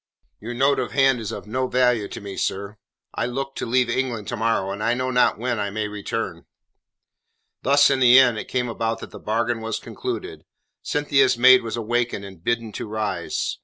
"Your 0.39 0.55
note 0.55 0.79
of 0.79 0.93
hand 0.93 1.19
is 1.19 1.31
of 1.31 1.45
no 1.45 1.67
value 1.67 2.07
to 2.07 2.19
me, 2.19 2.35
sir. 2.35 2.75
I 3.13 3.27
look 3.27 3.53
to 3.57 3.67
leave 3.67 3.87
England 3.87 4.27
to 4.29 4.35
morrow, 4.35 4.71
and 4.71 4.81
I 4.81 4.95
know 4.95 5.11
not 5.11 5.37
when 5.37 5.59
I 5.59 5.69
may 5.69 5.87
return." 5.87 6.47
Thus 7.61 7.91
in 7.91 7.99
the 7.99 8.17
end 8.17 8.39
it 8.39 8.47
came 8.47 8.67
about 8.67 8.97
that 9.01 9.11
the 9.11 9.19
bargain 9.19 9.61
was 9.61 9.77
concluded. 9.77 10.43
Cynthia's 10.81 11.37
maid 11.37 11.61
was 11.61 11.77
awakened 11.77 12.25
and 12.25 12.43
bidden 12.43 12.71
to 12.71 12.87
rise. 12.87 13.59